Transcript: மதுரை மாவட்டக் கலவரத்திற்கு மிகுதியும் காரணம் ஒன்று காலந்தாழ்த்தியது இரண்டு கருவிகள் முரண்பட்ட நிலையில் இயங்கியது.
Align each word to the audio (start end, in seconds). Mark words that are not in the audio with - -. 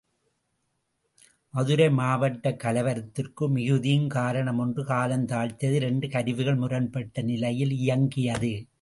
மதுரை 1.49 1.89
மாவட்டக் 1.89 2.59
கலவரத்திற்கு 2.63 3.49
மிகுதியும் 3.49 4.07
காரணம் 4.07 4.57
ஒன்று 4.57 4.83
காலந்தாழ்த்தியது 4.83 5.71
இரண்டு 5.71 6.09
கருவிகள் 6.09 6.55
முரண்பட்ட 6.55 7.21
நிலையில் 7.21 7.71
இயங்கியது. 7.71 8.67